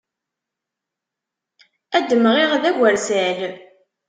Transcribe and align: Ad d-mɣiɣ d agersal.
Ad 1.97 2.05
d-mɣiɣ 2.09 2.51
d 2.61 2.63
agersal. 2.69 3.39